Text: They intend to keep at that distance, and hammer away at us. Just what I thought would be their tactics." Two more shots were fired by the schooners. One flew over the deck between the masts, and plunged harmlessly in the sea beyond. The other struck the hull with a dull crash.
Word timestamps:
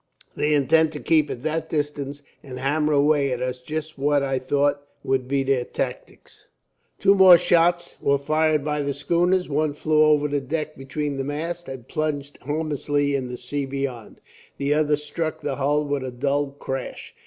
They 0.35 0.55
intend 0.55 0.91
to 0.93 0.99
keep 0.99 1.29
at 1.29 1.43
that 1.43 1.69
distance, 1.69 2.23
and 2.41 2.57
hammer 2.57 2.91
away 2.91 3.31
at 3.31 3.39
us. 3.39 3.61
Just 3.61 3.99
what 3.99 4.23
I 4.23 4.39
thought 4.39 4.81
would 5.03 5.27
be 5.27 5.43
their 5.43 5.63
tactics." 5.63 6.47
Two 6.97 7.13
more 7.13 7.37
shots 7.37 7.97
were 8.01 8.17
fired 8.17 8.65
by 8.65 8.81
the 8.81 8.95
schooners. 8.95 9.47
One 9.47 9.73
flew 9.73 10.03
over 10.03 10.27
the 10.27 10.41
deck 10.41 10.75
between 10.75 11.17
the 11.17 11.23
masts, 11.23 11.67
and 11.69 11.87
plunged 11.87 12.37
harmlessly 12.39 13.13
in 13.13 13.27
the 13.29 13.37
sea 13.37 13.67
beyond. 13.67 14.21
The 14.57 14.73
other 14.73 14.95
struck 14.95 15.41
the 15.41 15.57
hull 15.57 15.85
with 15.85 16.03
a 16.03 16.09
dull 16.09 16.47
crash. 16.49 17.13